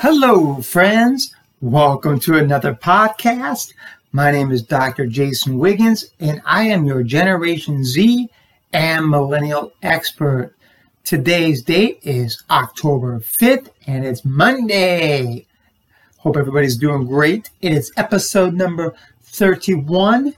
Hello, 0.00 0.62
friends. 0.62 1.34
Welcome 1.60 2.20
to 2.20 2.38
another 2.38 2.72
podcast. 2.72 3.74
My 4.12 4.30
name 4.30 4.52
is 4.52 4.62
Dr. 4.62 5.06
Jason 5.06 5.58
Wiggins, 5.58 6.12
and 6.20 6.40
I 6.44 6.68
am 6.68 6.84
your 6.84 7.02
Generation 7.02 7.82
Z 7.82 8.28
and 8.72 9.10
Millennial 9.10 9.72
expert. 9.82 10.54
Today's 11.02 11.62
date 11.62 11.98
is 12.04 12.44
October 12.48 13.18
5th, 13.18 13.70
and 13.88 14.06
it's 14.06 14.24
Monday. 14.24 15.46
Hope 16.18 16.36
everybody's 16.36 16.76
doing 16.76 17.04
great. 17.04 17.50
It 17.60 17.72
is 17.72 17.90
episode 17.96 18.54
number 18.54 18.94
31, 19.24 20.32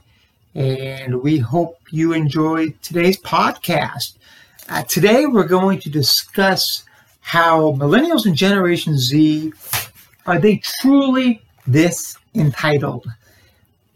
and 0.55 1.21
we 1.21 1.37
hope 1.37 1.77
you 1.91 2.13
enjoyed 2.13 2.81
today's 2.81 3.21
podcast. 3.21 4.17
Uh, 4.67 4.81
today, 4.81 5.27
we're 5.27 5.43
going 5.43 5.79
to 5.81 5.89
discuss 5.91 6.83
how 7.21 7.73
millennials 7.73 8.25
and 8.25 8.35
Generation 8.35 8.97
Z 8.97 9.53
are 10.25 10.39
they 10.39 10.57
truly 10.57 11.41
this 11.65 12.17
entitled? 12.35 13.07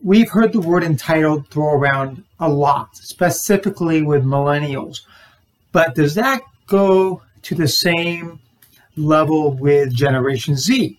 We've 0.01 0.29
heard 0.29 0.53
the 0.53 0.61
word 0.61 0.83
entitled 0.83 1.49
throw 1.49 1.73
around 1.73 2.23
a 2.39 2.49
lot, 2.49 2.95
specifically 2.95 4.01
with 4.03 4.23
millennials. 4.23 5.01
But 5.71 5.95
does 5.95 6.15
that 6.15 6.41
go 6.67 7.21
to 7.41 7.55
the 7.55 7.67
same 7.67 8.39
level 8.95 9.51
with 9.51 9.93
Generation 9.93 10.55
Z? 10.55 10.97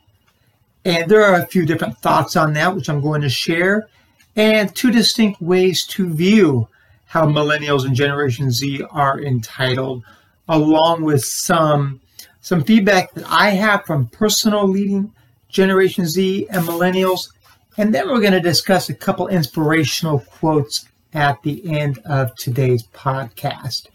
And 0.84 1.10
there 1.10 1.24
are 1.24 1.40
a 1.40 1.46
few 1.46 1.66
different 1.66 1.98
thoughts 1.98 2.36
on 2.36 2.52
that, 2.52 2.74
which 2.74 2.88
I'm 2.88 3.00
going 3.00 3.22
to 3.22 3.28
share, 3.28 3.88
and 4.36 4.74
two 4.74 4.90
distinct 4.90 5.40
ways 5.40 5.86
to 5.88 6.12
view 6.12 6.68
how 7.06 7.26
millennials 7.26 7.84
and 7.84 7.94
Generation 7.94 8.50
Z 8.50 8.82
are 8.90 9.20
entitled, 9.20 10.04
along 10.48 11.02
with 11.02 11.24
some 11.24 12.00
some 12.46 12.62
feedback 12.62 13.12
that 13.14 13.24
I 13.28 13.50
have 13.50 13.84
from 13.86 14.06
personal 14.06 14.68
leading 14.68 15.12
Generation 15.48 16.06
Z 16.06 16.46
and 16.48 16.62
millennials. 16.62 17.32
And 17.76 17.92
then 17.92 18.06
we're 18.06 18.20
going 18.20 18.34
to 18.34 18.40
discuss 18.40 18.88
a 18.88 18.94
couple 18.94 19.26
inspirational 19.26 20.20
quotes 20.20 20.86
at 21.12 21.42
the 21.42 21.68
end 21.68 21.98
of 22.04 22.32
today's 22.36 22.84
podcast. 22.94 23.88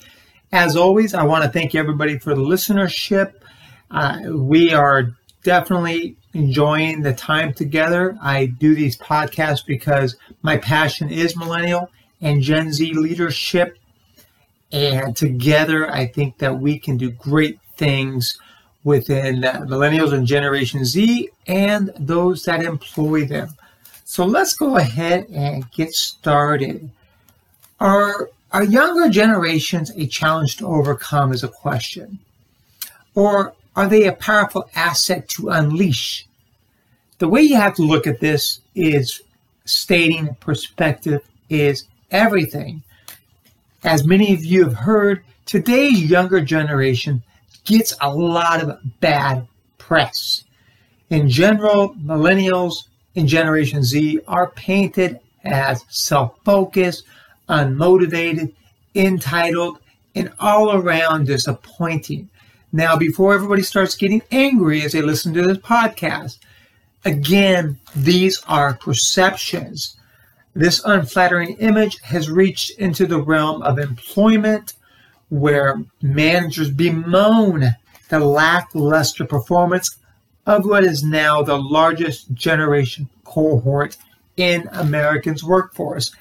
As 0.52 0.76
always, 0.76 1.14
I 1.14 1.24
want 1.24 1.46
to 1.46 1.50
thank 1.50 1.76
everybody 1.76 2.20
for 2.20 2.36
the 2.36 2.42
listenership. 2.42 3.36
Uh, 3.90 4.20
we 4.34 4.74
are 4.74 5.16
definitely 5.44 6.18
enjoying 6.34 7.04
the 7.04 7.14
time 7.14 7.54
together. 7.54 8.18
I 8.22 8.48
do 8.48 8.76
these 8.76 8.98
podcasts 8.98 9.66
because 9.66 10.18
my 10.42 10.58
passion 10.58 11.10
is 11.10 11.38
millennial 11.38 11.90
and 12.20 12.42
Gen 12.42 12.74
Z 12.74 12.96
leadership. 12.96 13.78
And 14.74 15.16
together, 15.16 15.90
I 15.90 16.06
think 16.06 16.38
that 16.40 16.60
we 16.60 16.80
can 16.80 16.98
do 16.98 17.12
great 17.12 17.58
things 17.82 18.38
within 18.84 19.42
millennials 19.42 20.14
and 20.14 20.28
Generation 20.28 20.86
Z 20.86 21.30
and 21.48 21.92
those 21.98 22.46
that 22.46 22.64
employ 22.64 23.26
them. 23.26 23.50
So 24.06 24.24
let's 24.24 24.54
go 24.54 24.78
ahead 24.78 25.28
and 25.34 25.70
get 25.72 25.94
started. 25.94 26.92
Are, 27.80 28.30
are 28.52 28.64
younger 28.64 29.10
generations 29.10 29.90
a 29.96 30.06
challenge 30.06 30.58
to 30.58 30.68
overcome 30.68 31.34
is 31.34 31.44
a 31.44 31.48
question? 31.48 32.20
Or 33.16 33.54
are 33.76 33.88
they 33.88 34.06
a 34.06 34.14
powerful 34.14 34.70
asset 34.76 35.28
to 35.30 35.50
unleash? 35.50 36.28
The 37.18 37.30
way 37.30 37.42
you 37.42 37.56
have 37.56 37.76
to 37.76 37.84
look 37.84 38.06
at 38.06 38.20
this 38.20 38.60
is 38.76 39.22
stating 39.66 40.36
perspective 40.40 41.22
is 41.50 41.86
everything. 42.12 42.84
As 43.84 44.06
many 44.06 44.34
of 44.34 44.46
you 44.46 44.66
have 44.66 44.74
heard, 44.74 45.24
today's 45.46 46.04
younger 46.04 46.42
generation 46.42 47.24
gets 47.66 47.96
a 48.02 48.14
lot 48.14 48.62
of 48.62 48.80
bad 49.00 49.48
press. 49.78 50.44
In 51.10 51.30
general, 51.30 51.94
millennials 51.96 52.88
and 53.16 53.28
Generation 53.28 53.84
Z 53.84 54.22
are 54.28 54.52
painted 54.52 55.20
as 55.44 55.84
self 55.90 56.38
focused, 56.46 57.04
unmotivated, 57.50 58.54
entitled, 58.96 59.80
and 60.16 60.32
all 60.40 60.74
around 60.74 61.28
disappointing. 61.28 62.30
Now, 62.72 62.96
before 62.96 63.34
everybody 63.34 63.64
starts 63.64 63.96
getting 63.96 64.22
angry 64.32 64.82
as 64.84 64.94
they 64.94 65.02
listen 65.02 65.34
to 65.34 65.42
this 65.42 65.58
podcast, 65.58 66.38
again, 67.04 67.78
these 67.96 68.42
are 68.48 68.76
perceptions. 68.76 69.98
This 70.54 70.82
unflattering 70.86 71.58
image 71.58 72.00
has 72.02 72.30
reached 72.30 72.72
into 72.80 73.06
the 73.08 73.22
realm 73.22 73.62
of 73.62 73.80
employment, 73.80 74.74
where 75.32 75.82
managers 76.02 76.70
bemoan 76.70 77.64
the 78.10 78.20
lackluster 78.20 79.26
performance 79.26 79.98
of 80.46 80.66
what 80.66 80.84
is 80.84 81.04
now 81.04 81.42
the 81.42 81.58
largest 81.58 82.34
generation 82.34 83.08
cohort 83.24 83.96
in 84.36 84.68
Americans' 84.74 85.42
workforce. 85.42 86.14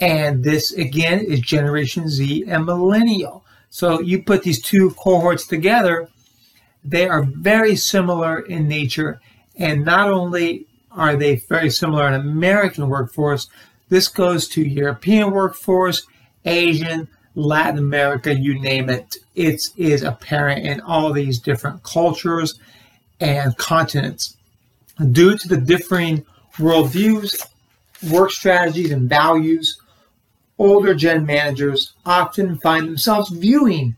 And 0.00 0.44
this 0.44 0.70
again 0.72 1.20
is 1.20 1.40
Generation 1.40 2.10
Z 2.10 2.44
and 2.46 2.66
Millennial. 2.66 3.42
So 3.70 4.00
you 4.00 4.22
put 4.22 4.42
these 4.42 4.60
two 4.60 4.90
cohorts 4.90 5.46
together, 5.46 6.08
they 6.84 7.08
are 7.08 7.22
very 7.22 7.74
similar 7.74 8.40
in 8.40 8.68
nature. 8.68 9.18
And 9.56 9.82
not 9.82 10.10
only 10.10 10.66
are 10.90 11.16
they 11.16 11.36
very 11.36 11.70
similar 11.70 12.06
in 12.06 12.14
American 12.14 12.90
workforce, 12.90 13.48
this 13.88 14.08
goes 14.08 14.46
to 14.48 14.62
European 14.62 15.30
workforce, 15.30 16.06
Asian, 16.44 17.08
Latin 17.34 17.78
America, 17.78 18.34
you 18.34 18.58
name 18.60 18.90
it, 18.90 19.16
it 19.34 19.62
is 19.76 20.02
apparent 20.02 20.66
in 20.66 20.80
all 20.80 21.12
these 21.12 21.38
different 21.38 21.82
cultures 21.82 22.58
and 23.20 23.56
continents. 23.56 24.36
Due 25.10 25.38
to 25.38 25.48
the 25.48 25.56
differing 25.56 26.24
worldviews, 26.56 27.46
work 28.10 28.30
strategies, 28.30 28.90
and 28.90 29.08
values, 29.08 29.80
older 30.58 30.94
gen 30.94 31.24
managers 31.24 31.94
often 32.04 32.58
find 32.58 32.86
themselves 32.86 33.30
viewing 33.30 33.96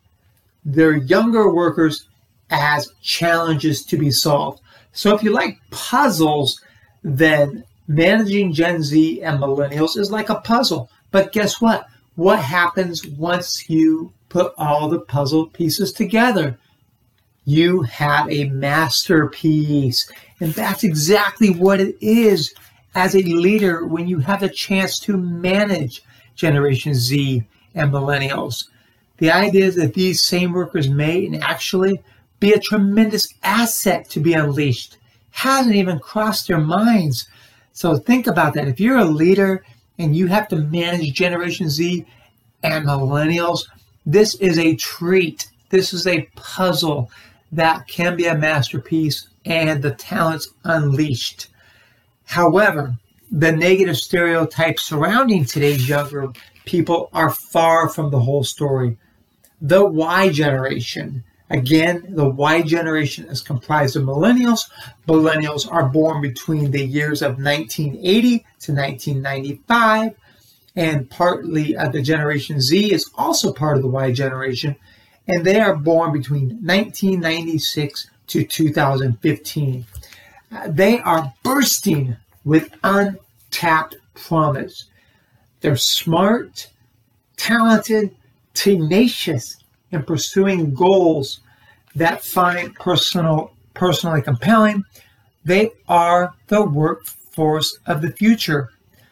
their 0.65 0.97
younger 0.97 1.53
workers 1.53 2.07
as 2.51 2.93
challenges 3.03 3.85
to 3.85 3.97
be 3.97 4.11
solved. 4.11 4.61
So 4.93 5.15
if 5.15 5.23
you 5.23 5.31
like 5.31 5.59
puzzles, 5.71 6.61
then 7.03 7.65
managing 7.89 8.53
Gen 8.53 8.83
Z 8.83 9.23
and 9.23 9.41
millennials 9.41 9.97
is 9.97 10.11
like 10.11 10.31
a 10.31 10.37
puzzle. 10.37 10.89
But 11.11 11.33
guess 11.33 11.61
what? 11.61 11.87
What 12.17 12.39
happens 12.39 13.07
once 13.07 13.69
you 13.69 14.13
put 14.29 14.53
all 14.57 14.89
the 14.89 15.01
puzzle 15.01 15.47
pieces 15.47 15.93
together? 15.93 16.59
You 17.45 17.83
have 17.83 18.31
a 18.31 18.49
masterpiece. 18.49 20.11
And 20.41 20.53
that's 20.53 20.85
exactly 20.85 21.51
what 21.51 21.81
it 21.81 21.97
is 22.01 22.55
as 22.95 23.15
a 23.15 23.23
leader 23.23 23.87
when 23.87 24.07
you 24.07 24.19
have 24.21 24.41
the 24.41 24.49
chance 24.49 24.99
to 25.01 25.17
manage 25.17 26.03
Generation 26.37 26.95
Z 26.95 27.45
and 27.75 27.93
millennials. 27.93 28.69
The 29.19 29.31
idea 29.31 29.65
is 29.67 29.77
that 29.77 29.95
these 29.95 30.23
same 30.23 30.53
workers 30.53 30.89
may 30.89 31.27
and 31.27 31.43
actually 31.43 32.01
be 32.41 32.53
a 32.53 32.61
tremendous 32.61 33.29
asset 33.43 34.09
to 34.11 34.21
be 34.21 34.35
unleashed. 34.35 34.99
Hasn't 35.31 35.75
even 35.75 35.99
crossed 35.99 36.49
their 36.49 36.61
minds. 36.61 37.29
So 37.73 37.97
think 37.97 38.27
about 38.27 38.55
that. 38.55 38.69
If 38.69 38.81
you're 38.81 38.99
a 38.99 39.05
leader 39.05 39.65
and 39.99 40.17
you 40.17 40.27
have 40.27 40.49
to 40.49 40.57
manage 40.57 41.13
Generation 41.13 41.69
Z 41.69 42.05
and 42.63 42.87
millennials, 42.87 43.69
this 44.07 44.35
is 44.37 44.59
a 44.59 44.75
treat. 44.77 45.49
This 45.71 45.93
is 45.93 46.07
a 46.07 46.29
puzzle 46.37 47.11
that 47.53 47.87
can 47.87 48.17
be 48.17 48.27
a 48.27 48.37
masterpiece 48.37 49.29
and 49.45 49.83
the 49.83 49.93
talents 49.93 50.49
unleashed. 50.65 51.49
However, 52.25 52.97
the 53.31 53.53
negative 53.53 53.97
stereotypes 53.97 54.85
surrounding 54.85 55.45
today's 55.45 55.89
younger 55.89 56.33
people 56.65 57.11
are 57.13 57.31
far 57.31 57.89
from 57.89 58.11
the 58.11 58.21
whole 58.21 58.45
story. 58.45 58.97
The 59.61 59.85
Y 59.85 60.31
generation, 60.31 61.25
again, 61.51 62.05
the 62.09 62.29
Y 62.29 62.63
generation 62.63 63.27
is 63.27 63.43
comprised 63.43 63.97
of 63.97 64.05
millennials. 64.05 64.71
Millennials 65.07 65.71
are 65.71 65.89
born 65.89 66.21
between 66.23 66.71
the 66.71 66.85
years 66.85 67.23
of 67.23 67.39
1980 67.43 68.39
to 68.61 68.73
1995, 68.73 70.15
and 70.77 71.09
partly 71.11 71.77
uh, 71.77 71.89
the 71.89 72.03
Generation 72.03 72.61
Z 72.61 72.93
is 72.93 73.11
also 73.15 73.53
part 73.53 73.77
of 73.77 73.83
the 73.83 73.89
Y 73.89 74.13
generation, 74.13 74.77
and 75.29 75.45
they 75.45 75.61
are 75.61 75.77
born 75.77 76.13
between 76.13 76.49
1996 76.65 78.11
to 78.29 78.45
2015. 78.45 79.87
Uh, 80.51 80.69
they 80.69 80.99
are 81.01 81.33
bursting 81.43 82.17
with 82.45 82.75
untapped 82.83 83.97
promise. 84.15 84.85
They're 85.61 85.77
smart, 85.77 86.69
talented, 87.37 88.15
tenacious 88.53 89.64
in 89.95 90.03
pursuing 90.03 90.75
goals 90.75 91.41
that 91.95 92.25
find 92.25 92.75
personal 92.75 93.53
personally 93.75 94.23
compelling. 94.23 94.85
They 95.45 95.71
are 95.89 96.35
the 96.49 96.65
workforce 96.65 97.79
of 97.87 98.03
the 98.03 98.13
future. 98.13 98.71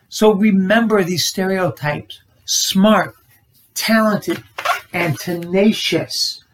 So 0.09 0.33
remember 0.33 1.03
these 1.03 1.25
stereotypes 1.25 2.21
smart, 2.45 3.15
talented, 3.75 4.43
and 4.93 5.19
tenacious 5.19 6.45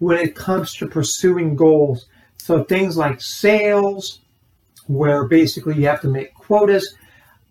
when 0.00 0.18
it 0.18 0.34
comes 0.34 0.74
to 0.74 0.86
pursuing 0.86 1.56
goals. 1.56 2.06
So 2.36 2.64
things 2.64 2.96
like 2.96 3.20
sales, 3.20 4.20
where 4.86 5.24
basically 5.24 5.76
you 5.76 5.86
have 5.86 6.02
to 6.02 6.08
make 6.08 6.34
quotas. 6.34 6.94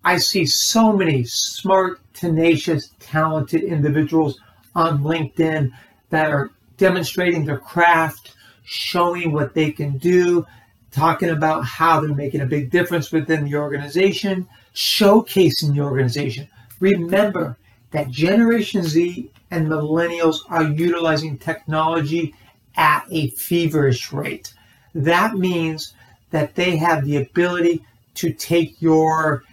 I 0.03 0.17
see 0.17 0.45
so 0.45 0.93
many 0.93 1.23
smart, 1.23 1.99
tenacious, 2.13 2.91
talented 2.99 3.63
individuals 3.63 4.39
on 4.75 4.99
LinkedIn 4.99 5.71
that 6.09 6.31
are 6.31 6.51
demonstrating 6.77 7.45
their 7.45 7.57
craft, 7.57 8.35
showing 8.63 9.31
what 9.31 9.53
they 9.53 9.71
can 9.71 9.97
do, 9.97 10.45
talking 10.91 11.29
about 11.29 11.65
how 11.65 11.99
they're 11.99 12.15
making 12.15 12.41
a 12.41 12.45
big 12.45 12.69
difference 12.69 13.11
within 13.11 13.45
the 13.45 13.55
organization, 13.55 14.47
showcasing 14.73 15.73
the 15.73 15.81
organization. 15.81 16.47
Remember 16.79 17.57
that 17.91 18.09
Generation 18.09 18.83
Z 18.83 19.31
and 19.51 19.67
millennials 19.67 20.39
are 20.49 20.63
utilizing 20.63 21.37
technology 21.37 22.33
at 22.75 23.05
a 23.09 23.29
feverish 23.29 24.11
rate. 24.11 24.53
That 24.93 25.35
means 25.35 25.93
that 26.31 26.55
they 26.55 26.77
have 26.77 27.05
the 27.05 27.17
ability 27.17 27.85
to 28.15 28.33
take 28.33 28.81
your 28.81 29.43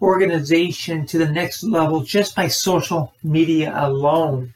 organization 0.00 1.06
to 1.06 1.18
the 1.18 1.30
next 1.30 1.62
level 1.62 2.02
just 2.02 2.34
by 2.34 2.48
social 2.48 3.14
media 3.22 3.72
alone. 3.76 4.52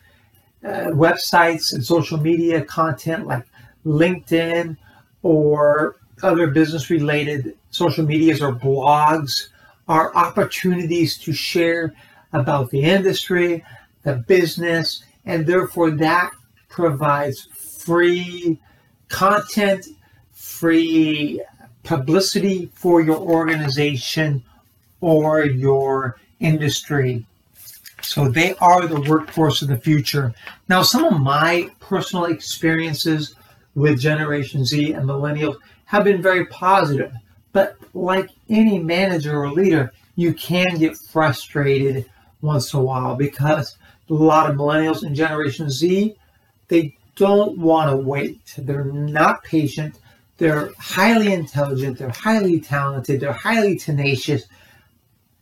Uh, 0.64 0.90
websites 0.90 1.72
and 1.72 1.84
social 1.84 2.18
media 2.18 2.64
content 2.64 3.26
like 3.28 3.44
LinkedIn 3.86 4.76
or 5.22 5.96
other 6.22 6.48
business 6.48 6.90
related 6.90 7.56
social 7.70 8.04
medias 8.04 8.42
or 8.42 8.52
blogs 8.52 9.48
are 9.86 10.14
opportunities 10.16 11.16
to 11.16 11.32
share 11.32 11.94
about 12.32 12.70
the 12.70 12.82
industry, 12.82 13.64
the 14.02 14.14
business, 14.14 15.04
and 15.24 15.46
therefore 15.46 15.92
that 15.92 16.32
provides 16.68 17.44
free 17.44 18.58
content, 19.08 19.86
free 20.32 21.40
publicity 21.84 22.70
for 22.74 23.00
your 23.00 23.18
organization 23.18 24.42
or 25.00 25.44
your 25.44 26.18
industry. 26.40 27.24
So 28.08 28.26
they 28.26 28.54
are 28.54 28.86
the 28.86 29.02
workforce 29.02 29.60
of 29.60 29.68
the 29.68 29.76
future. 29.76 30.34
Now, 30.70 30.80
some 30.80 31.04
of 31.04 31.20
my 31.20 31.68
personal 31.78 32.24
experiences 32.24 33.34
with 33.74 34.00
Generation 34.00 34.64
Z 34.64 34.94
and 34.94 35.06
millennials 35.06 35.56
have 35.84 36.04
been 36.04 36.22
very 36.22 36.46
positive. 36.46 37.12
But 37.52 37.76
like 37.92 38.30
any 38.48 38.78
manager 38.78 39.42
or 39.42 39.52
leader, 39.52 39.92
you 40.16 40.32
can 40.32 40.78
get 40.78 40.96
frustrated 40.96 42.06
once 42.40 42.72
in 42.72 42.80
a 42.80 42.82
while 42.82 43.14
because 43.14 43.76
a 44.08 44.14
lot 44.14 44.48
of 44.50 44.56
millennials 44.56 45.02
and 45.02 45.14
Generation 45.14 45.68
Z, 45.68 46.16
they 46.68 46.96
don't 47.14 47.58
want 47.58 47.90
to 47.90 47.96
wait. 47.96 48.40
They're 48.56 48.84
not 48.84 49.44
patient. 49.44 50.00
They're 50.38 50.70
highly 50.78 51.34
intelligent. 51.34 51.98
They're 51.98 52.08
highly 52.08 52.58
talented. 52.58 53.20
They're 53.20 53.32
highly 53.32 53.76
tenacious, 53.76 54.44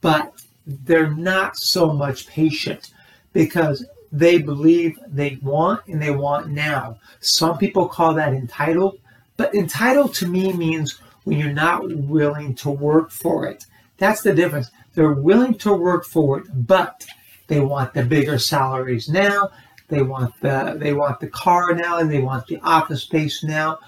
but 0.01 0.33
they're 0.67 1.09
not 1.09 1.57
so 1.57 1.93
much 1.93 2.27
patient 2.27 2.91
because 3.33 3.85
they 4.11 4.37
believe 4.37 4.99
they 5.07 5.37
want 5.41 5.85
and 5.87 6.01
they 6.01 6.11
want 6.11 6.49
now. 6.49 6.99
Some 7.21 7.57
people 7.57 7.87
call 7.87 8.13
that 8.15 8.33
entitled, 8.33 8.99
but 9.37 9.55
entitled 9.55 10.13
to 10.15 10.27
me 10.27 10.53
means 10.53 10.99
when 11.23 11.39
you're 11.39 11.51
not 11.53 11.87
willing 11.89 12.55
to 12.55 12.69
work 12.69 13.11
for 13.11 13.47
it. 13.47 13.65
That's 13.97 14.21
the 14.21 14.33
difference. 14.33 14.69
They're 14.93 15.13
willing 15.13 15.55
to 15.59 15.73
work 15.73 16.05
for 16.05 16.39
it, 16.39 16.45
but 16.67 17.05
they 17.47 17.59
want 17.59 17.93
the 17.93 18.03
bigger 18.03 18.37
salaries 18.37 19.09
now. 19.09 19.51
They 19.89 20.01
want 20.01 20.33
the 20.41 20.75
they 20.77 20.93
want 20.93 21.19
the 21.21 21.27
car 21.27 21.73
now, 21.73 21.99
and 21.99 22.11
they 22.11 22.19
want 22.19 22.47
the 22.47 22.59
office 22.61 23.03
space 23.03 23.43
now. 23.43 23.79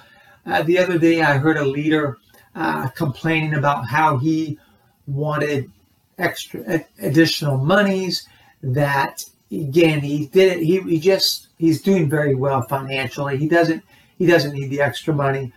Uh, 0.46 0.64
the 0.64 0.78
other 0.78 0.98
day, 0.98 1.22
I 1.22 1.38
heard 1.38 1.58
a 1.58 1.66
leader 1.66 2.18
uh, 2.56 2.88
complaining 2.90 3.54
about 3.54 3.86
how 3.86 4.18
he 4.18 4.58
wanted 5.08 5.70
extra 6.20 6.86
additional 7.02 7.58
monies. 7.58 8.28
That 8.62 9.24
again, 9.52 10.02
he 10.02 10.28
did 10.28 10.58
it. 10.58 10.64
He, 10.64 10.82
he 10.82 11.00
just 11.00 11.48
he's 11.58 11.82
doing 11.82 12.10
very 12.10 12.36
well 12.36 12.62
financially. 12.64 13.38
He 13.38 13.48
doesn't 13.48 13.84
he 14.18 14.26
doesn't 14.26 14.54
need 14.54 14.70
the 14.70 14.82
extra 14.82 15.14
money. 15.14 15.54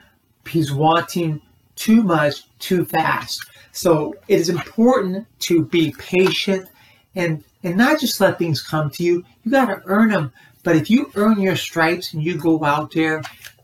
He's 0.48 0.72
wanting 0.72 1.40
too 1.76 2.02
much 2.02 2.44
too 2.58 2.84
fast. 2.84 3.44
So 3.72 4.14
it 4.28 4.38
is 4.38 4.48
important 4.48 5.26
to 5.40 5.64
be 5.64 5.94
patient 5.98 6.68
and 7.14 7.44
and 7.64 7.76
not 7.76 8.00
just 8.00 8.20
let 8.20 8.38
things 8.38 8.62
come 8.62 8.90
to 8.90 9.02
you. 9.02 9.24
You 9.44 9.50
got 9.50 9.66
to 9.66 9.82
earn 9.86 10.10
them. 10.10 10.32
But 10.64 10.76
if 10.76 10.90
you 10.90 11.10
earn 11.16 11.40
your 11.40 11.56
stripes 11.56 12.12
and 12.12 12.22
you 12.22 12.36
go 12.36 12.64
out 12.64 12.92
there 12.92 13.22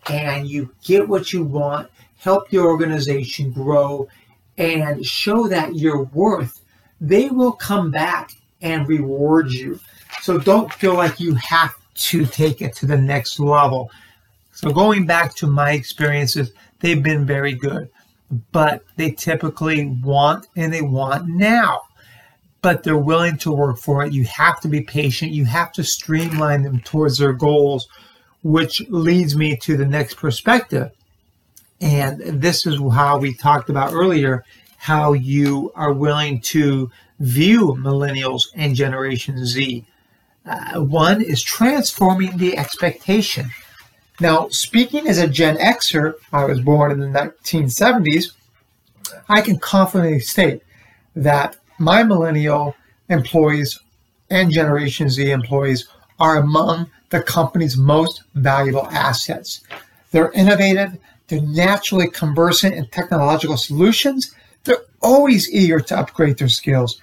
and 0.09 0.49
you 0.49 0.75
get 0.83 1.09
what 1.09 1.33
you 1.33 1.45
want, 1.45 1.91
help 2.17 2.53
your 2.53 2.67
organization 2.67 3.53
grow, 3.53 4.09
and 4.57 5.07
show 5.07 5.47
that 5.49 5.77
you're 5.77 6.03
worth, 6.05 6.61
they 7.01 7.29
will 7.29 7.53
come 7.53 7.91
back 7.91 8.33
and 8.61 8.89
reward 8.89 9.51
you. 9.51 9.81
So 10.21 10.39
don't 10.39 10.73
feel 10.73 10.95
like 10.95 11.21
you 11.21 11.35
have 11.35 11.75
to 11.95 12.27
take 12.27 12.61
it 12.61 12.75
to 12.77 12.87
the 12.87 12.99
next 12.99 13.39
level. 13.39 13.91
So 14.53 14.71
going 14.73 15.07
back 15.07 15.35
to 15.37 15.47
my 15.47 15.73
experiences, 15.73 16.53
they've 16.81 17.03
been 17.03 17.27
very 17.27 17.53
good 17.53 17.91
but 18.53 18.85
they 18.97 19.11
typically 19.11 19.87
want 19.87 20.47
and 20.57 20.73
they 20.73 20.83
want 20.83 21.29
now. 21.29 21.83
But 22.61 22.83
they're 22.83 22.99
willing 22.99 23.39
to 23.39 23.53
work 23.53 23.79
for 23.79 24.05
it. 24.05 24.13
You 24.13 24.25
have 24.25 24.61
to 24.63 24.69
be 24.69 24.81
patient. 24.81 25.33
You 25.33 25.45
have 25.45 25.73
to 25.73 25.85
streamline 25.85 26.63
them 26.63 26.81
towards 26.81 27.19
their 27.19 27.33
goals, 27.33 27.89
which 28.43 28.83
leads 28.89 29.37
me 29.37 29.57
to 29.59 29.77
the 29.77 29.87
next 29.87 30.15
perspective. 30.15 30.91
And 31.81 32.21
this 32.21 32.67
is 32.67 32.81
how 32.93 33.19
we 33.19 33.35
talked 33.35 33.71
about 33.71 33.93
earlier 33.93 34.45
how 34.79 35.13
you 35.13 35.73
are 35.75 35.93
willing 35.93 36.41
to 36.41 36.91
view 37.21 37.77
millennials 37.79 38.45
and 38.55 38.75
Generation 38.75 39.45
Z. 39.45 39.85
Uh, 40.47 40.81
one 40.81 41.21
is 41.21 41.43
transforming 41.43 42.39
the 42.39 42.57
expectation. 42.57 43.51
Now, 44.21 44.49
speaking 44.49 45.07
as 45.07 45.19
a 45.19 45.29
Gen 45.29 45.57
Xer, 45.59 46.15
I 46.33 46.45
was 46.45 46.61
born 46.61 46.91
in 46.91 47.01
the 47.01 47.07
1970s, 47.07 48.33
I 49.29 49.43
can 49.43 49.59
confidently 49.59 50.21
state 50.21 50.63
that 51.15 51.57
my 51.79 52.03
millennial 52.03 52.75
employees 53.09 53.79
and 54.31 54.51
Generation 54.51 55.09
Z 55.09 55.31
employees 55.31 55.89
are 56.19 56.37
among 56.37 56.91
the 57.11 57.23
company's 57.23 57.77
most 57.77 58.23
valuable 58.35 58.87
assets. 58.89 59.63
They're 60.11 60.33
innovative, 60.33 60.99
they're 61.29 61.41
naturally 61.43 62.09
conversant 62.09 62.75
in 62.75 62.87
technological 62.89 63.57
solutions, 63.57 64.35
always 65.01 65.51
eager 65.51 65.81
to 65.81 65.99
upgrade 65.99 66.39
their 66.39 66.49
skills. 66.49 67.01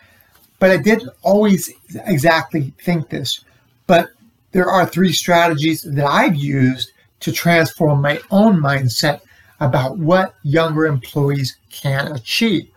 But 0.59 0.71
I 0.71 0.77
didn't 0.77 1.11
always 1.21 1.71
exactly 2.05 2.73
think 2.81 3.09
this. 3.09 3.43
But 3.87 4.09
there 4.51 4.69
are 4.69 4.85
three 4.85 5.11
strategies 5.11 5.81
that 5.81 6.05
I've 6.05 6.35
used 6.35 6.91
to 7.21 7.31
transform 7.31 8.01
my 8.01 8.19
own 8.31 8.59
mindset 8.61 9.21
about 9.59 9.97
what 9.97 10.35
younger 10.43 10.85
employees 10.85 11.57
can 11.69 12.11
achieve. 12.11 12.69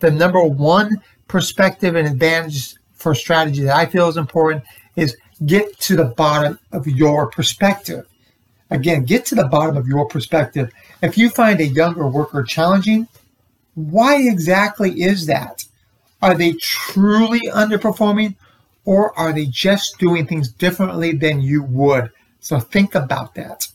The 0.00 0.10
number 0.10 0.42
one 0.42 1.02
perspective 1.28 1.94
and 1.94 2.06
advantage 2.06 2.74
for 2.94 3.14
strategy 3.14 3.62
that 3.62 3.76
I 3.76 3.86
feel 3.86 4.08
is 4.08 4.16
important 4.16 4.64
is 4.96 5.16
get 5.46 5.78
to 5.80 5.96
the 5.96 6.06
bottom 6.06 6.58
of 6.72 6.86
your 6.86 7.30
perspective. 7.30 8.06
Again, 8.70 9.04
get 9.04 9.24
to 9.26 9.34
the 9.34 9.46
bottom 9.46 9.76
of 9.76 9.88
your 9.88 10.06
perspective. 10.06 10.70
If 11.02 11.18
you 11.18 11.30
find 11.30 11.60
a 11.60 11.66
younger 11.66 12.06
worker 12.06 12.42
challenging, 12.42 13.08
why 13.88 14.16
exactly 14.16 15.02
is 15.02 15.26
that? 15.26 15.64
Are 16.22 16.34
they 16.34 16.52
truly 16.54 17.40
underperforming 17.48 18.36
or 18.84 19.18
are 19.18 19.32
they 19.32 19.46
just 19.46 19.98
doing 19.98 20.26
things 20.26 20.50
differently 20.50 21.12
than 21.12 21.40
you 21.40 21.62
would? 21.62 22.10
So 22.40 22.58
think 22.58 22.94
about 22.94 23.34
that. 23.34 23.68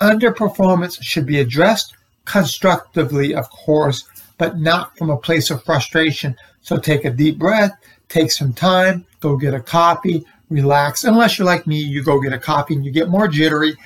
Underperformance 0.00 1.02
should 1.02 1.26
be 1.26 1.40
addressed 1.40 1.94
constructively, 2.24 3.34
of 3.34 3.48
course, 3.50 4.04
but 4.38 4.58
not 4.58 4.96
from 4.96 5.10
a 5.10 5.16
place 5.16 5.50
of 5.50 5.64
frustration. 5.64 6.36
So 6.62 6.78
take 6.78 7.04
a 7.04 7.10
deep 7.10 7.38
breath, 7.38 7.72
take 8.08 8.32
some 8.32 8.52
time, 8.52 9.06
go 9.20 9.36
get 9.36 9.54
a 9.54 9.60
coffee, 9.60 10.24
relax. 10.48 11.04
Unless 11.04 11.38
you're 11.38 11.46
like 11.46 11.66
me, 11.66 11.78
you 11.78 12.02
go 12.02 12.20
get 12.20 12.32
a 12.32 12.38
coffee 12.38 12.74
and 12.74 12.84
you 12.84 12.90
get 12.90 13.08
more 13.08 13.28
jittery. 13.28 13.76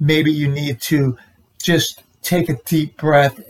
Maybe 0.00 0.32
you 0.32 0.48
need 0.48 0.80
to 0.82 1.16
just 1.62 2.02
take 2.22 2.48
a 2.48 2.60
deep 2.64 2.96
breath 2.96 3.40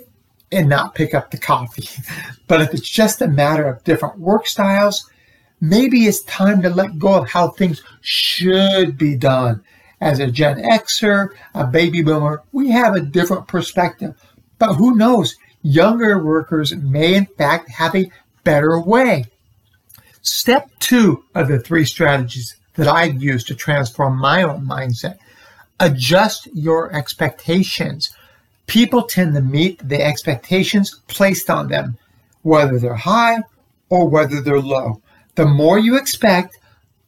and 0.52 0.68
not 0.68 0.94
pick 0.94 1.14
up 1.14 1.30
the 1.30 1.38
coffee. 1.38 1.88
but 2.46 2.60
if 2.60 2.74
it's 2.74 2.88
just 2.88 3.22
a 3.22 3.28
matter 3.28 3.66
of 3.66 3.84
different 3.84 4.18
work 4.18 4.46
styles, 4.46 5.08
maybe 5.60 6.06
it's 6.06 6.22
time 6.24 6.62
to 6.62 6.70
let 6.70 6.98
go 6.98 7.14
of 7.14 7.30
how 7.30 7.48
things 7.48 7.82
should 8.00 8.98
be 8.98 9.16
done. 9.16 9.62
As 10.00 10.18
a 10.18 10.30
Gen 10.30 10.62
Xer, 10.62 11.28
a 11.54 11.66
baby 11.66 12.02
boomer, 12.02 12.42
we 12.50 12.70
have 12.70 12.94
a 12.94 13.00
different 13.00 13.46
perspective. 13.46 14.14
But 14.58 14.74
who 14.74 14.96
knows? 14.96 15.36
Younger 15.62 16.22
workers 16.22 16.74
may, 16.74 17.14
in 17.14 17.26
fact, 17.26 17.70
have 17.70 17.94
a 17.94 18.10
better 18.42 18.80
way. 18.80 19.26
Step 20.20 20.70
two 20.80 21.24
of 21.34 21.46
the 21.48 21.60
three 21.60 21.84
strategies 21.84 22.56
that 22.74 22.88
I've 22.88 23.22
used 23.22 23.46
to 23.48 23.54
transform 23.54 24.18
my 24.18 24.42
own 24.42 24.66
mindset 24.66 25.18
adjust 25.82 26.48
your 26.54 26.92
expectations. 26.94 28.14
People 28.72 29.02
tend 29.02 29.34
to 29.34 29.40
meet 29.42 29.86
the 29.86 30.02
expectations 30.02 31.02
placed 31.06 31.50
on 31.50 31.68
them, 31.68 31.98
whether 32.40 32.78
they're 32.78 32.94
high 32.94 33.36
or 33.90 34.08
whether 34.08 34.40
they're 34.40 34.58
low. 34.58 35.02
The 35.34 35.44
more 35.44 35.78
you 35.78 35.98
expect, 35.98 36.56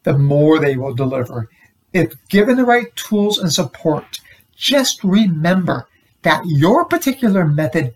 the 0.02 0.12
more 0.12 0.58
they 0.58 0.76
will 0.76 0.92
deliver. 0.92 1.48
If 1.94 2.12
given 2.28 2.58
the 2.58 2.66
right 2.66 2.94
tools 2.96 3.38
and 3.38 3.50
support, 3.50 4.20
just 4.54 5.02
remember 5.02 5.88
that 6.20 6.42
your 6.44 6.84
particular 6.84 7.46
method 7.46 7.94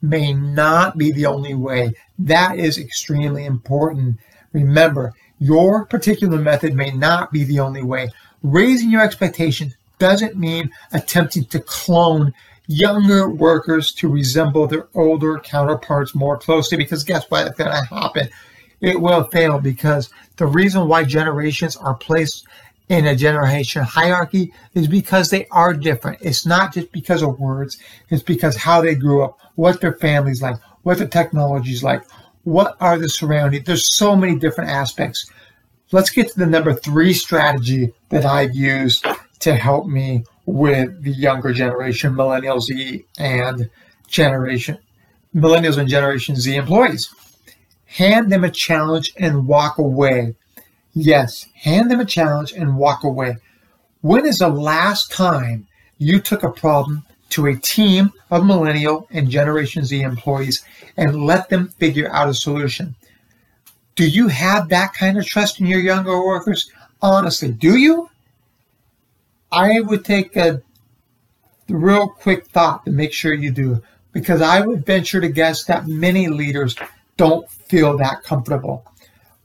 may 0.00 0.32
not 0.32 0.96
be 0.96 1.12
the 1.12 1.26
only 1.26 1.52
way. 1.52 1.92
That 2.18 2.58
is 2.58 2.78
extremely 2.78 3.44
important. 3.44 4.16
Remember, 4.54 5.12
your 5.38 5.84
particular 5.84 6.38
method 6.38 6.74
may 6.74 6.90
not 6.90 7.32
be 7.32 7.44
the 7.44 7.60
only 7.60 7.82
way. 7.82 8.08
Raising 8.42 8.90
your 8.90 9.02
expectations 9.02 9.76
doesn't 9.98 10.38
mean 10.38 10.70
attempting 10.94 11.44
to 11.44 11.60
clone 11.60 12.32
younger 12.70 13.28
workers 13.28 13.90
to 13.90 14.08
resemble 14.08 14.64
their 14.68 14.86
older 14.94 15.40
counterparts 15.40 16.14
more 16.14 16.38
closely 16.38 16.78
because 16.78 17.02
guess 17.02 17.28
what? 17.28 17.48
It's 17.48 17.58
going 17.58 17.70
to 17.70 17.94
happen. 17.94 18.28
It 18.80 19.00
will 19.00 19.24
fail 19.24 19.58
because 19.58 20.08
the 20.36 20.46
reason 20.46 20.86
why 20.86 21.02
generations 21.02 21.76
are 21.76 21.96
placed 21.96 22.46
in 22.88 23.06
a 23.06 23.16
generation 23.16 23.82
hierarchy 23.82 24.52
is 24.74 24.86
because 24.86 25.30
they 25.30 25.46
are 25.50 25.74
different. 25.74 26.18
It's 26.22 26.46
not 26.46 26.72
just 26.72 26.92
because 26.92 27.22
of 27.22 27.40
words, 27.40 27.76
it's 28.08 28.22
because 28.22 28.56
how 28.56 28.80
they 28.80 28.94
grew 28.94 29.24
up, 29.24 29.38
what 29.56 29.80
their 29.80 29.94
family's 29.94 30.40
like, 30.40 30.56
what 30.82 30.98
the 30.98 31.08
technology's 31.08 31.82
like, 31.82 32.04
what 32.44 32.76
are 32.80 32.98
the 32.98 33.08
surroundings. 33.08 33.64
There's 33.64 33.94
so 33.94 34.14
many 34.14 34.38
different 34.38 34.70
aspects. 34.70 35.28
Let's 35.90 36.10
get 36.10 36.28
to 36.28 36.38
the 36.38 36.46
number 36.46 36.72
three 36.72 37.14
strategy 37.14 37.92
that 38.10 38.24
I've 38.24 38.54
used 38.54 39.04
to 39.40 39.56
help 39.56 39.86
me 39.86 40.24
with 40.52 41.02
the 41.02 41.12
younger 41.12 41.52
generation, 41.52 42.14
Millennial 42.14 42.60
Z 42.60 43.04
and 43.18 43.70
generation 44.08 44.78
millennials 45.34 45.78
and 45.78 45.88
generation 45.88 46.34
Z 46.34 46.56
employees. 46.56 47.14
Hand 47.86 48.32
them 48.32 48.44
a 48.44 48.50
challenge 48.50 49.12
and 49.16 49.46
walk 49.46 49.78
away 49.78 50.34
Yes, 50.92 51.46
hand 51.54 51.90
them 51.90 52.00
a 52.00 52.04
challenge 52.04 52.52
and 52.52 52.76
walk 52.76 53.04
away. 53.04 53.36
When 54.00 54.26
is 54.26 54.38
the 54.38 54.48
last 54.48 55.12
time 55.12 55.68
you 55.98 56.18
took 56.18 56.42
a 56.42 56.50
problem 56.50 57.04
to 57.30 57.46
a 57.46 57.56
team 57.56 58.12
of 58.30 58.44
millennial 58.44 59.06
and 59.10 59.30
Generation 59.30 59.84
Z 59.84 60.00
employees 60.00 60.64
and 60.96 61.24
let 61.24 61.48
them 61.48 61.68
figure 61.78 62.10
out 62.12 62.28
a 62.28 62.34
solution? 62.34 62.96
Do 63.94 64.08
you 64.08 64.28
have 64.28 64.68
that 64.70 64.94
kind 64.94 65.16
of 65.16 65.26
trust 65.26 65.60
in 65.60 65.66
your 65.66 65.80
younger 65.80 66.24
workers? 66.24 66.70
Honestly, 67.00 67.52
do 67.52 67.76
you? 67.76 68.09
I 69.52 69.80
would 69.80 70.04
take 70.04 70.36
a 70.36 70.62
real 71.68 72.08
quick 72.08 72.46
thought 72.46 72.84
to 72.84 72.90
make 72.90 73.12
sure 73.12 73.32
you 73.32 73.50
do, 73.50 73.82
because 74.12 74.42
I 74.42 74.60
would 74.60 74.86
venture 74.86 75.20
to 75.20 75.28
guess 75.28 75.64
that 75.64 75.86
many 75.86 76.28
leaders 76.28 76.76
don't 77.16 77.48
feel 77.50 77.96
that 77.98 78.22
comfortable 78.22 78.84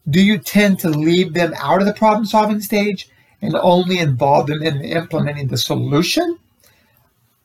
do 0.10 0.22
you 0.22 0.38
tend 0.38 0.80
to 0.80 0.90
leave 0.90 1.34
them 1.34 1.54
out 1.58 1.82
of 1.82 1.88
the 1.88 1.94
problem 1.94 2.26
solving 2.26 2.62
stage 2.62 3.10
and 3.42 3.56
only 3.56 4.00
involve 4.00 4.48
them 4.48 4.62
in 4.62 4.82
implementing 4.84 5.48
the 5.48 5.58
solution? 5.58 6.38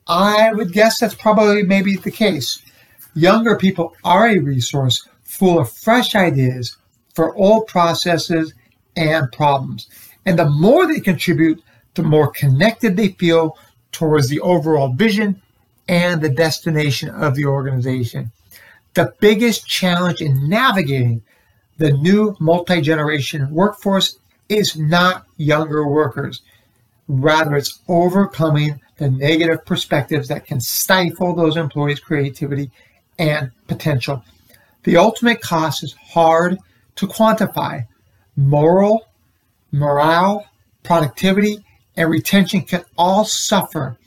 I 0.07 0.52
would 0.52 0.73
guess 0.73 1.00
that's 1.00 1.14
probably 1.14 1.62
maybe 1.62 1.97
the 1.97 2.11
case. 2.11 2.62
Younger 3.14 3.57
people 3.57 3.95
are 4.05 4.29
a 4.29 4.38
resource 4.38 5.07
full 5.23 5.59
of 5.59 5.73
fresh 5.73 6.14
ideas 6.14 6.76
for 7.14 7.35
old 7.37 7.67
processes 7.67 8.52
and 8.97 9.31
problems. 9.33 9.88
And 10.26 10.38
the 10.38 10.49
more 10.49 10.87
they 10.87 11.00
contribute, 11.00 11.62
the 11.94 12.02
more 12.02 12.30
connected 12.30 12.97
they 12.97 13.09
feel 13.09 13.56
towards 13.92 14.28
the 14.28 14.40
overall 14.40 14.92
vision 14.92 15.40
and 15.88 16.20
the 16.20 16.28
destination 16.28 17.09
of 17.11 17.35
the 17.35 17.44
organization. 17.44 18.30
The 18.94 19.12
biggest 19.20 19.66
challenge 19.66 20.20
in 20.20 20.49
navigating 20.49 21.23
the 21.78 21.92
new 21.92 22.37
multi 22.40 22.80
generation 22.80 23.50
workforce 23.50 24.18
is 24.49 24.76
not 24.76 25.25
younger 25.37 25.87
workers. 25.87 26.42
Rather, 27.09 27.56
it's 27.56 27.80
overcoming 27.88 28.80
the 28.99 29.11
negative 29.11 29.64
perspectives 29.64 30.28
that 30.28 30.44
can 30.44 30.61
stifle 30.61 31.35
those 31.35 31.56
employees' 31.56 32.00
creativity 32.00 32.70
and 33.18 33.50
potential. 33.66 34.23
The 34.82 34.97
ultimate 34.97 35.40
cost 35.40 35.82
is 35.82 35.94
hard 35.94 36.59
to 36.97 37.06
quantify. 37.06 37.87
Moral, 38.37 39.06
morale, 39.73 40.47
productivity, 40.82 41.64
and 42.00 42.11
retention 42.11 42.62
can 42.62 42.83
all 42.97 43.26
suffer 43.26 43.99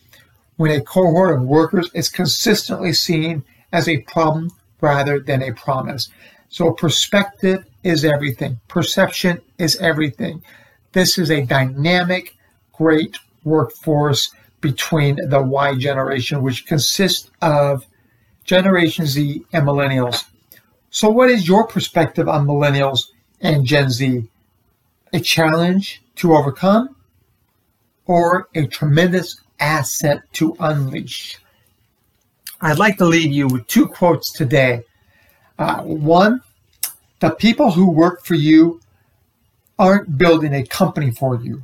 when 0.55 0.71
a 0.71 0.81
cohort 0.81 1.35
of 1.35 1.43
workers 1.43 1.91
is 1.93 2.09
consistently 2.09 2.91
seen 2.91 3.43
as 3.71 3.87
a 3.87 4.01
problem 4.01 4.49
rather 4.81 5.19
than 5.19 5.43
a 5.43 5.53
promise. 5.53 6.09
So 6.49 6.71
perspective 6.71 7.63
is 7.83 8.03
everything. 8.03 8.59
Perception 8.67 9.41
is 9.59 9.75
everything. 9.75 10.41
This 10.93 11.19
is 11.19 11.29
a 11.29 11.45
dynamic, 11.45 12.35
great 12.71 13.15
workforce 13.43 14.31
between 14.59 15.29
the 15.29 15.43
Y 15.43 15.75
generation, 15.75 16.41
which 16.41 16.65
consists 16.65 17.29
of 17.43 17.85
Generation 18.43 19.05
Z 19.05 19.45
and 19.53 19.67
Millennials. 19.67 20.23
So, 20.89 21.11
what 21.11 21.29
is 21.29 21.47
your 21.47 21.67
perspective 21.67 22.27
on 22.27 22.47
Millennials 22.47 23.09
and 23.39 23.65
Gen 23.65 23.91
Z? 23.91 24.27
A 25.13 25.19
challenge 25.19 26.01
to 26.15 26.33
overcome 26.33 26.95
or 28.05 28.47
a 28.55 28.67
tremendous 28.67 29.41
asset 29.59 30.21
to 30.33 30.55
unleash? 30.59 31.37
I'd 32.61 32.79
like 32.79 32.97
to 32.97 33.05
leave 33.05 33.31
you 33.31 33.47
with 33.47 33.67
two 33.67 33.87
quotes 33.87 34.31
today 34.31 34.83
uh, 35.57 35.81
one, 35.83 36.41
the 37.19 37.29
people 37.29 37.71
who 37.71 37.89
work 37.89 38.25
for 38.25 38.35
you 38.35 38.81
aren't 39.77 40.17
building 40.17 40.53
a 40.53 40.65
company 40.65 41.11
for 41.11 41.39
you. 41.41 41.63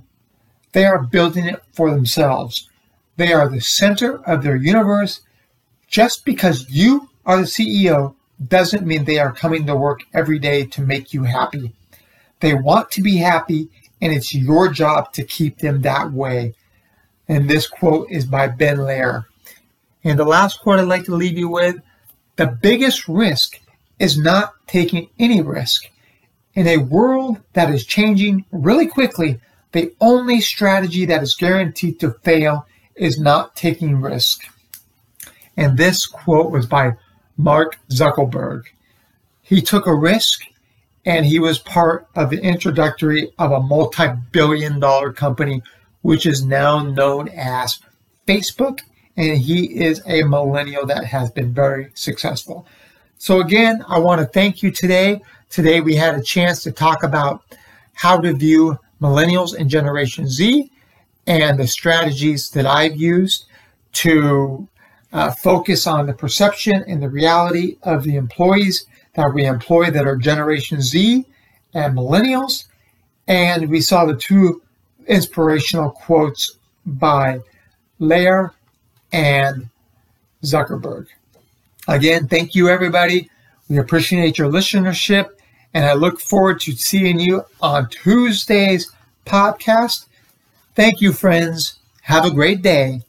They 0.72 0.86
are 0.86 1.04
building 1.04 1.46
it 1.46 1.64
for 1.74 1.90
themselves. 1.90 2.70
They 3.18 3.34
are 3.34 3.50
the 3.50 3.62
center 3.62 4.24
of 4.26 4.44
their 4.44 4.56
universe. 4.56 5.22
Just 5.88 6.24
because 6.24 6.70
you 6.70 7.10
are 7.26 7.38
the 7.38 7.44
CEO 7.44 8.16
doesn't 8.48 8.86
mean 8.86 9.04
they 9.04 9.20
are 9.20 9.34
coming 9.34 9.66
to 9.66 9.76
work 9.76 10.02
every 10.14 10.40
day 10.40 10.66
to 10.66 10.82
make 10.82 11.14
you 11.14 11.24
happy. 11.24 11.74
They 12.40 12.54
want 12.54 12.92
to 12.92 13.02
be 13.02 13.18
happy, 13.18 13.70
and 14.02 14.14
it's 14.14 14.34
your 14.34 14.70
job 14.70 15.14
to 15.14 15.24
keep 15.24 15.60
them 15.60 15.82
that 15.82 16.12
way. 16.12 16.54
And 17.28 17.50
this 17.50 17.68
quote 17.68 18.08
is 18.10 18.26
by 18.26 18.48
Ben 18.48 18.80
Lair. 18.80 19.28
And 20.04 20.18
the 20.18 20.26
last 20.26 20.62
quote 20.62 20.80
I'd 20.80 20.88
like 20.88 21.06
to 21.06 21.16
leave 21.16 21.38
you 21.38 21.50
with 21.50 21.78
the 22.38 22.48
biggest 22.48 23.08
risk 23.08 23.60
is 24.00 24.18
not 24.18 24.54
taking 24.66 25.10
any 25.20 25.42
risk. 25.42 25.90
In 26.54 26.68
a 26.68 26.78
world 26.78 27.40
that 27.54 27.70
is 27.70 27.86
changing 27.86 28.46
really 28.52 28.88
quickly, 28.88 29.40
the 29.72 29.94
only 30.02 30.42
strategy 30.42 31.06
that 31.06 31.22
is 31.22 31.36
guaranteed 31.36 32.00
to 32.00 32.12
fail 32.24 32.66
is 32.96 33.20
not 33.20 33.56
taking 33.56 34.02
risk. 34.02 34.42
And 35.58 35.78
this 35.78 36.06
quote 36.06 36.52
was 36.52 36.66
by 36.66 36.94
Mark 37.38 37.78
Zuckerberg. 37.90 38.64
He 39.42 39.62
took 39.62 39.86
a 39.86 39.96
risk 39.96 40.44
and 41.10 41.26
he 41.26 41.40
was 41.40 41.58
part 41.58 42.08
of 42.14 42.30
the 42.30 42.40
introductory 42.40 43.32
of 43.40 43.52
a 43.52 43.60
multi 43.60 44.10
billion 44.32 44.80
dollar 44.80 45.12
company, 45.12 45.64
which 46.04 46.28
is 46.28 46.46
now 46.46 46.84
known 46.84 47.28
as 47.30 47.80
Facebook. 48.28 48.82
And 49.18 49.40
he 49.40 49.82
is 49.82 50.04
a 50.06 50.22
millennial 50.22 50.86
that 50.86 51.06
has 51.06 51.32
been 51.32 51.52
very 51.52 51.90
successful. 51.96 52.68
So 53.18 53.42
again, 53.42 53.84
I 53.88 53.98
want 53.98 54.22
to 54.22 54.28
thank 54.28 54.62
you 54.62 54.70
today. 54.70 55.20
Today 55.50 55.82
we 55.82 55.96
had 55.96 56.14
a 56.14 56.22
chance 56.22 56.62
to 56.62 56.72
talk 56.72 57.02
about 57.02 57.42
how 57.94 58.20
to 58.20 58.32
view 58.34 58.78
millennials 59.02 59.58
and 59.58 59.68
Generation 59.68 60.28
Z 60.28 60.72
and 61.26 61.58
the 61.58 61.66
strategies 61.66 62.52
that 62.52 62.68
I've 62.68 62.96
used 62.96 63.46
to 63.94 64.68
uh, 65.12 65.32
focus 65.32 65.88
on 65.88 66.06
the 66.06 66.14
perception 66.14 66.84
and 66.88 67.02
the 67.02 67.10
reality 67.10 67.78
of 67.82 68.04
the 68.04 68.16
employees 68.16 68.86
that 69.20 69.34
we 69.34 69.46
employ 69.46 69.92
that 69.92 70.08
are 70.08 70.16
Generation 70.16 70.82
Z 70.82 71.26
and 71.74 71.96
millennials. 71.96 72.66
And 73.28 73.70
we 73.70 73.82
saw 73.82 74.06
the 74.06 74.16
two 74.16 74.62
inspirational 75.08 75.92
quotes 75.92 76.58
by 76.86 77.42
Lair 78.00 78.54
and 79.12 79.70
Zuckerberg. 80.44 81.08
Again, 81.88 82.28
thank 82.28 82.56
you, 82.56 82.70
everybody. 82.70 83.30
We 83.68 83.78
appreciate 83.78 84.38
your 84.38 84.50
listenership, 84.50 85.32
and 85.74 85.86
I 85.86 85.94
look 85.94 86.20
forward 86.20 86.62
to 86.62 86.72
seeing 86.72 87.20
you 87.20 87.44
on 87.62 87.90
Tuesday's 87.90 88.92
podcast. 89.26 90.06
Thank 90.76 91.02
you, 91.02 91.12
friends. 91.12 91.76
Have 92.04 92.26
a 92.26 92.32
great 92.32 92.62
day. 92.62 93.02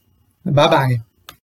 Bye 0.45 0.69
bye. 0.69 1.10